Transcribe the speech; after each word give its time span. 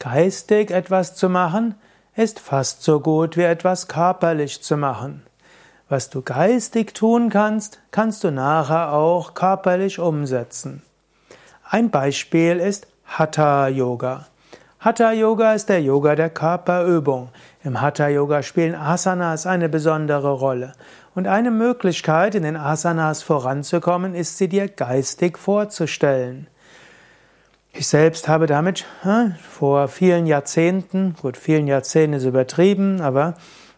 Geistig 0.00 0.70
etwas 0.70 1.16
zu 1.16 1.28
machen, 1.28 1.74
ist 2.14 2.38
fast 2.38 2.84
so 2.84 3.00
gut 3.00 3.36
wie 3.36 3.42
etwas 3.42 3.88
körperlich 3.88 4.62
zu 4.62 4.76
machen. 4.76 5.24
Was 5.88 6.08
du 6.08 6.22
geistig 6.22 6.94
tun 6.94 7.30
kannst, 7.30 7.80
kannst 7.90 8.22
du 8.22 8.30
nachher 8.30 8.92
auch 8.92 9.34
körperlich 9.34 9.98
umsetzen. 9.98 10.82
Ein 11.68 11.90
Beispiel 11.90 12.60
ist 12.60 12.86
Hatha 13.06 13.66
Yoga. 13.66 14.26
Hatha 14.78 15.10
Yoga 15.10 15.54
ist 15.54 15.68
der 15.68 15.82
Yoga 15.82 16.14
der 16.14 16.30
Körperübung. 16.30 17.30
Im 17.64 17.80
Hatha 17.80 18.06
Yoga 18.06 18.44
spielen 18.44 18.76
Asanas 18.76 19.46
eine 19.46 19.68
besondere 19.68 20.30
Rolle. 20.30 20.74
Und 21.16 21.26
eine 21.26 21.50
Möglichkeit, 21.50 22.36
in 22.36 22.44
den 22.44 22.56
Asanas 22.56 23.24
voranzukommen, 23.24 24.14
ist 24.14 24.38
sie 24.38 24.48
dir 24.48 24.68
geistig 24.68 25.36
vorzustellen. 25.38 26.46
Ich 27.72 27.86
selbst 27.86 28.28
habe 28.28 28.46
damit 28.46 28.86
hm, 29.02 29.34
vor 29.48 29.88
vielen 29.88 30.26
Jahrzehnten, 30.26 31.14
gut, 31.20 31.36
vielen 31.36 31.66
Jahrzehnten 31.66 32.14
ist 32.14 32.24
übertrieben, 32.24 33.00
aber 33.00 33.34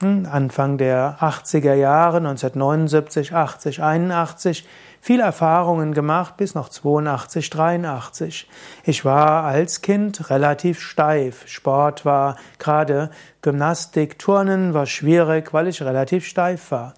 hm, 0.00 0.26
Anfang 0.30 0.78
der 0.78 1.18
80er 1.20 1.74
Jahre, 1.74 2.16
1979, 2.16 3.34
80, 3.34 3.82
81, 3.82 4.66
viel 5.00 5.20
Erfahrungen 5.20 5.92
gemacht 5.92 6.38
bis 6.38 6.54
noch 6.54 6.70
82, 6.70 7.50
83. 7.50 8.48
Ich 8.84 9.04
war 9.04 9.44
als 9.44 9.82
Kind 9.82 10.30
relativ 10.30 10.80
steif. 10.80 11.46
Sport 11.46 12.06
war 12.06 12.36
gerade 12.58 13.10
Gymnastik, 13.42 14.18
Turnen 14.18 14.72
war 14.72 14.86
schwierig, 14.86 15.52
weil 15.52 15.68
ich 15.68 15.82
relativ 15.82 16.26
steif 16.26 16.70
war. 16.70 16.94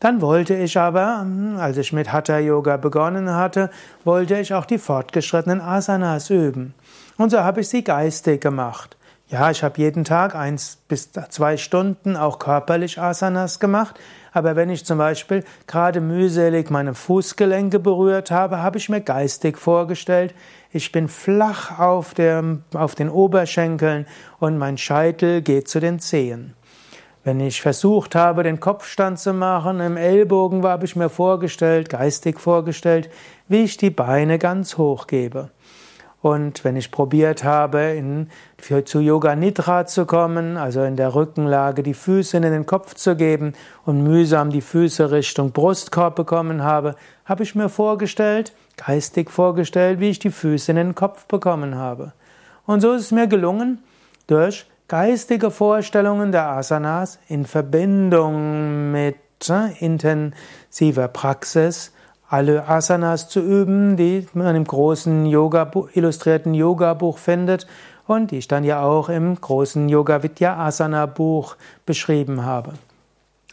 Dann 0.00 0.20
wollte 0.20 0.54
ich 0.54 0.78
aber, 0.78 1.20
hm, 1.20 1.56
als 1.58 1.78
ich 1.78 1.92
mit 1.92 2.12
Hatha 2.12 2.38
Yoga 2.38 2.76
begonnen 2.76 3.30
hatte, 3.30 3.70
wollte 4.04 4.38
ich 4.38 4.52
auch 4.52 4.66
die 4.66 4.78
fortgeschrittenen 4.78 5.60
Asanas 5.60 6.30
üben. 6.30 6.74
Und 7.16 7.30
so 7.30 7.40
habe 7.40 7.62
ich 7.62 7.68
sie 7.68 7.82
geistig 7.82 8.40
gemacht. 8.40 8.96
Ja, 9.28 9.50
ich 9.50 9.64
habe 9.64 9.78
jeden 9.78 10.04
Tag 10.04 10.36
eins 10.36 10.78
bis 10.86 11.10
zwei 11.10 11.56
Stunden 11.56 12.16
auch 12.16 12.38
körperlich 12.38 13.00
Asanas 13.00 13.58
gemacht, 13.58 13.98
aber 14.32 14.54
wenn 14.54 14.70
ich 14.70 14.84
zum 14.84 14.98
Beispiel 14.98 15.42
gerade 15.66 16.00
mühselig 16.00 16.70
meine 16.70 16.94
Fußgelenke 16.94 17.80
berührt 17.80 18.30
habe, 18.30 18.58
habe 18.58 18.78
ich 18.78 18.88
mir 18.88 19.00
geistig 19.00 19.58
vorgestellt, 19.58 20.32
ich 20.70 20.92
bin 20.92 21.08
flach 21.08 21.80
auf, 21.80 22.14
der, 22.14 22.58
auf 22.74 22.94
den 22.94 23.08
Oberschenkeln 23.08 24.06
und 24.38 24.58
mein 24.58 24.78
Scheitel 24.78 25.42
geht 25.42 25.68
zu 25.68 25.80
den 25.80 25.98
Zehen. 25.98 26.54
Wenn 27.26 27.40
ich 27.40 27.60
versucht 27.60 28.14
habe, 28.14 28.44
den 28.44 28.60
Kopfstand 28.60 29.18
zu 29.18 29.32
machen, 29.32 29.80
im 29.80 29.96
Ellbogen 29.96 30.62
habe 30.62 30.84
ich 30.84 30.94
mir 30.94 31.08
vorgestellt, 31.08 31.88
geistig 31.88 32.38
vorgestellt, 32.38 33.10
wie 33.48 33.64
ich 33.64 33.76
die 33.76 33.90
Beine 33.90 34.38
ganz 34.38 34.78
hoch 34.78 35.08
gebe. 35.08 35.50
Und 36.22 36.62
wenn 36.62 36.76
ich 36.76 36.92
probiert 36.92 37.42
habe, 37.42 37.80
in, 37.80 38.30
für, 38.58 38.84
zu 38.84 39.00
Yoga 39.00 39.34
Nidra 39.34 39.86
zu 39.86 40.06
kommen, 40.06 40.56
also 40.56 40.84
in 40.84 40.94
der 40.94 41.16
Rückenlage 41.16 41.82
die 41.82 41.94
Füße 41.94 42.36
in 42.36 42.44
den 42.44 42.64
Kopf 42.64 42.94
zu 42.94 43.16
geben 43.16 43.54
und 43.84 44.04
mühsam 44.04 44.50
die 44.50 44.60
Füße 44.60 45.10
Richtung 45.10 45.50
Brustkorb 45.50 46.14
bekommen 46.14 46.62
habe, 46.62 46.94
habe 47.24 47.42
ich 47.42 47.56
mir 47.56 47.68
vorgestellt, 47.68 48.52
geistig 48.76 49.32
vorgestellt, 49.32 49.98
wie 49.98 50.10
ich 50.10 50.20
die 50.20 50.30
Füße 50.30 50.70
in 50.70 50.76
den 50.76 50.94
Kopf 50.94 51.26
bekommen 51.26 51.74
habe. 51.74 52.12
Und 52.66 52.82
so 52.82 52.92
ist 52.92 53.02
es 53.02 53.10
mir 53.10 53.26
gelungen, 53.26 53.82
durch 54.28 54.64
geistige 54.88 55.50
Vorstellungen 55.50 56.30
der 56.30 56.48
Asanas 56.48 57.18
in 57.28 57.44
Verbindung 57.44 58.92
mit 58.92 59.16
äh, 59.48 59.76
intensiver 59.84 61.08
Praxis 61.08 61.92
alle 62.28 62.68
Asanas 62.68 63.28
zu 63.28 63.40
üben, 63.40 63.96
die 63.96 64.26
man 64.32 64.56
im 64.56 64.64
großen 64.64 65.26
Yoga 65.26 65.70
illustrierten 65.92 66.54
Yoga 66.54 66.94
Buch 66.94 67.18
findet 67.18 67.66
und 68.06 68.30
die 68.30 68.38
ich 68.38 68.48
dann 68.48 68.64
ja 68.64 68.82
auch 68.82 69.08
im 69.08 69.40
großen 69.40 69.88
Yoga 69.88 70.22
Vidya 70.22 70.56
Asana 70.56 71.06
Buch 71.06 71.56
beschrieben 71.84 72.44
habe. 72.44 72.72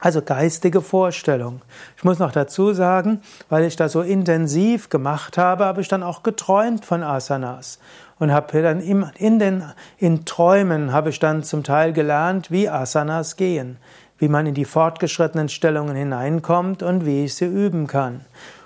Also 0.00 0.22
geistige 0.22 0.80
Vorstellung. 0.80 1.60
Ich 1.96 2.04
muss 2.04 2.20
noch 2.20 2.30
dazu 2.30 2.72
sagen, 2.72 3.20
weil 3.48 3.64
ich 3.64 3.74
das 3.74 3.92
so 3.92 4.02
intensiv 4.02 4.90
gemacht 4.90 5.36
habe, 5.38 5.64
habe 5.64 5.80
ich 5.80 5.88
dann 5.88 6.04
auch 6.04 6.22
geträumt 6.22 6.84
von 6.84 7.02
Asanas 7.02 7.78
und 8.18 8.32
habe 8.32 8.62
dann 8.62 8.80
in 8.80 9.38
den 9.38 9.64
in 9.98 10.24
Träumen 10.24 10.92
habe 10.92 11.10
ich 11.10 11.18
dann 11.18 11.42
zum 11.42 11.64
Teil 11.64 11.92
gelernt, 11.92 12.50
wie 12.50 12.68
Asanas 12.68 13.36
gehen, 13.36 13.76
wie 14.18 14.28
man 14.28 14.46
in 14.46 14.54
die 14.54 14.64
fortgeschrittenen 14.64 15.48
Stellungen 15.48 15.96
hineinkommt 15.96 16.82
und 16.82 17.04
wie 17.04 17.24
ich 17.24 17.34
sie 17.34 17.46
üben 17.46 17.86
kann. 17.86 18.24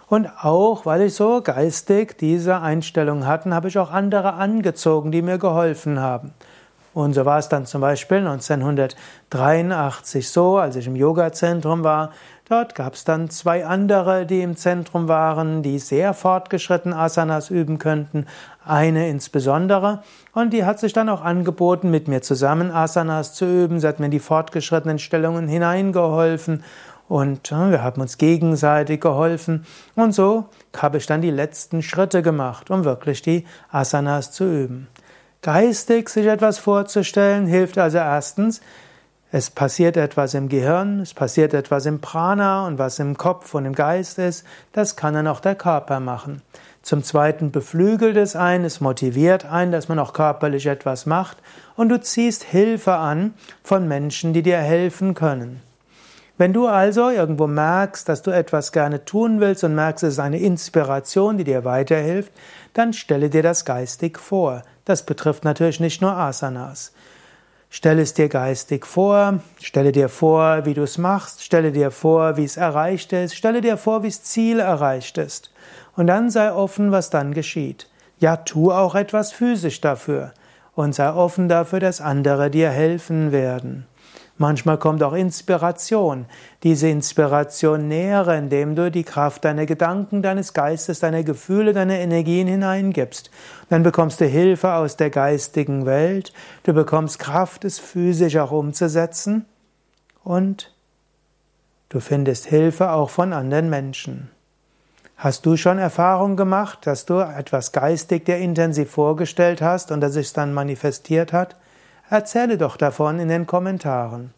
Und 0.08 0.28
auch, 0.42 0.84
weil 0.84 1.02
ich 1.02 1.14
so 1.14 1.40
geistig 1.40 2.18
diese 2.18 2.60
Einstellung 2.60 3.26
hatten, 3.26 3.54
habe 3.54 3.68
ich 3.68 3.78
auch 3.78 3.90
andere 3.90 4.34
angezogen, 4.34 5.10
die 5.10 5.22
mir 5.22 5.38
geholfen 5.38 6.00
haben. 6.00 6.34
Und 6.94 7.14
so 7.14 7.24
war 7.24 7.38
es 7.38 7.48
dann 7.48 7.64
zum 7.64 7.80
Beispiel 7.80 8.18
1983 8.18 10.28
so, 10.28 10.58
als 10.58 10.76
ich 10.76 10.86
im 10.86 10.96
Yoga-Zentrum 10.96 11.84
war. 11.84 12.10
Dort 12.48 12.74
gab 12.74 12.94
es 12.94 13.04
dann 13.04 13.30
zwei 13.30 13.64
andere, 13.64 14.26
die 14.26 14.42
im 14.42 14.56
Zentrum 14.56 15.06
waren, 15.08 15.62
die 15.62 15.78
sehr 15.78 16.12
fortgeschritten 16.12 16.92
Asanas 16.92 17.48
üben 17.48 17.78
könnten. 17.78 18.26
Eine 18.64 19.08
insbesondere. 19.08 20.02
Und 20.34 20.52
die 20.52 20.66
hat 20.66 20.78
sich 20.78 20.92
dann 20.92 21.08
auch 21.08 21.22
angeboten, 21.22 21.90
mit 21.90 22.08
mir 22.08 22.20
zusammen 22.20 22.70
Asanas 22.70 23.32
zu 23.32 23.46
üben. 23.46 23.80
Sie 23.80 23.86
hat 23.86 24.00
mir 24.00 24.06
in 24.06 24.12
die 24.12 24.18
fortgeschrittenen 24.18 24.98
Stellungen 24.98 25.48
hineingeholfen. 25.48 26.62
Und 27.08 27.50
wir 27.50 27.82
haben 27.82 28.02
uns 28.02 28.18
gegenseitig 28.18 29.00
geholfen. 29.00 29.64
Und 29.96 30.14
so 30.14 30.44
habe 30.76 30.98
ich 30.98 31.06
dann 31.06 31.22
die 31.22 31.30
letzten 31.30 31.82
Schritte 31.82 32.22
gemacht, 32.22 32.70
um 32.70 32.84
wirklich 32.84 33.22
die 33.22 33.46
Asanas 33.70 34.30
zu 34.30 34.44
üben. 34.44 34.88
Geistig 35.42 36.08
sich 36.08 36.26
etwas 36.26 36.58
vorzustellen 36.60 37.48
hilft 37.48 37.76
also 37.76 37.98
erstens, 37.98 38.60
es 39.32 39.50
passiert 39.50 39.96
etwas 39.96 40.34
im 40.34 40.48
Gehirn, 40.48 41.00
es 41.00 41.14
passiert 41.14 41.52
etwas 41.52 41.84
im 41.86 42.00
Prana 42.00 42.64
und 42.64 42.78
was 42.78 43.00
im 43.00 43.16
Kopf 43.16 43.52
und 43.54 43.64
im 43.64 43.74
Geist 43.74 44.20
ist, 44.20 44.46
das 44.72 44.94
kann 44.94 45.14
dann 45.14 45.26
auch 45.26 45.40
der 45.40 45.56
Körper 45.56 45.98
machen. 45.98 46.42
Zum 46.82 47.02
Zweiten 47.02 47.50
beflügelt 47.50 48.16
es 48.16 48.36
ein, 48.36 48.64
es 48.64 48.80
motiviert 48.80 49.44
ein, 49.44 49.72
dass 49.72 49.88
man 49.88 49.98
auch 49.98 50.12
körperlich 50.12 50.66
etwas 50.66 51.06
macht 51.06 51.38
und 51.74 51.88
du 51.88 52.00
ziehst 52.00 52.44
Hilfe 52.44 52.92
an 52.92 53.34
von 53.64 53.88
Menschen, 53.88 54.32
die 54.32 54.42
dir 54.42 54.58
helfen 54.58 55.14
können. 55.14 55.60
Wenn 56.38 56.52
du 56.52 56.66
also 56.66 57.10
irgendwo 57.10 57.46
merkst, 57.46 58.08
dass 58.08 58.22
du 58.22 58.30
etwas 58.30 58.72
gerne 58.72 59.04
tun 59.04 59.40
willst 59.40 59.64
und 59.64 59.74
merkst, 59.74 60.04
es 60.04 60.14
ist 60.14 60.18
eine 60.18 60.38
Inspiration, 60.38 61.36
die 61.36 61.44
dir 61.44 61.64
weiterhilft, 61.64 62.32
dann 62.72 62.92
stelle 62.92 63.28
dir 63.28 63.42
das 63.42 63.64
geistig 63.64 64.18
vor. 64.18 64.62
Das 64.84 65.04
betrifft 65.04 65.44
natürlich 65.44 65.78
nicht 65.78 66.00
nur 66.00 66.12
Asanas. 66.12 66.92
Stelle 67.68 68.02
es 68.02 68.12
dir 68.12 68.28
geistig 68.28 68.86
vor, 68.86 69.40
stelle 69.60 69.92
dir 69.92 70.08
vor, 70.08 70.66
wie 70.66 70.74
du 70.74 70.82
es 70.82 70.98
machst, 70.98 71.42
stelle 71.42 71.72
dir 71.72 71.90
vor, 71.90 72.36
wie 72.36 72.44
es 72.44 72.56
erreicht 72.56 73.12
ist, 73.12 73.34
stelle 73.34 73.60
dir 73.60 73.76
vor, 73.76 74.02
wie 74.02 74.08
das 74.08 74.22
Ziel 74.22 74.58
erreicht 74.58 75.16
ist. 75.16 75.50
Und 75.96 76.06
dann 76.06 76.30
sei 76.30 76.52
offen, 76.52 76.92
was 76.92 77.10
dann 77.10 77.32
geschieht. 77.32 77.88
Ja, 78.18 78.36
tu 78.36 78.72
auch 78.72 78.94
etwas 78.94 79.32
physisch 79.32 79.80
dafür 79.80 80.32
und 80.74 80.94
sei 80.94 81.12
offen 81.12 81.48
dafür, 81.48 81.80
dass 81.80 82.00
andere 82.00 82.50
dir 82.50 82.70
helfen 82.70 83.32
werden. 83.32 83.86
Manchmal 84.38 84.78
kommt 84.78 85.02
auch 85.02 85.12
Inspiration. 85.12 86.26
Diese 86.62 86.88
Inspiration 86.88 87.86
nähere, 87.86 88.36
indem 88.36 88.74
du 88.74 88.90
die 88.90 89.04
Kraft 89.04 89.44
deiner 89.44 89.66
Gedanken, 89.66 90.22
deines 90.22 90.52
Geistes, 90.52 91.00
deiner 91.00 91.22
Gefühle, 91.22 91.72
deiner 91.72 91.98
Energien 91.98 92.48
hineingibst. 92.48 93.30
Dann 93.68 93.82
bekommst 93.82 94.20
du 94.20 94.24
Hilfe 94.24 94.72
aus 94.72 94.96
der 94.96 95.10
geistigen 95.10 95.86
Welt. 95.86 96.32
Du 96.64 96.72
bekommst 96.72 97.18
Kraft, 97.18 97.64
es 97.64 97.78
physisch 97.78 98.36
auch 98.36 98.50
umzusetzen. 98.50 99.44
Und 100.24 100.74
du 101.90 102.00
findest 102.00 102.46
Hilfe 102.46 102.90
auch 102.90 103.10
von 103.10 103.32
anderen 103.32 103.70
Menschen. 103.70 104.30
Hast 105.16 105.46
du 105.46 105.56
schon 105.56 105.78
Erfahrung 105.78 106.36
gemacht, 106.36 106.80
dass 106.84 107.06
du 107.06 107.20
etwas 107.20 107.70
geistig 107.70 108.24
dir 108.24 108.38
intensiv 108.38 108.90
vorgestellt 108.90 109.62
hast 109.62 109.92
und 109.92 110.00
dass 110.00 110.16
es 110.16 110.32
dann 110.32 110.52
manifestiert 110.52 111.32
hat? 111.32 111.54
Erzähle 112.12 112.58
doch 112.58 112.76
davon 112.76 113.18
in 113.20 113.28
den 113.28 113.46
Kommentaren. 113.46 114.34